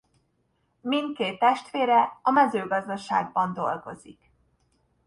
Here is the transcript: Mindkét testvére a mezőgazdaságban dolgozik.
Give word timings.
Mindkét 0.81 1.39
testvére 1.39 2.19
a 2.21 2.31
mezőgazdaságban 2.31 3.53
dolgozik. 3.53 4.31